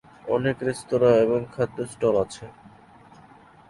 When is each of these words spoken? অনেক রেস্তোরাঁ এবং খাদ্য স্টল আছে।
অনেক 0.27 0.57
রেস্তোরাঁ 0.63 1.15
এবং 1.15 1.39
খাদ্য 1.51 1.77
স্টল 1.85 2.15
আছে। 2.21 2.45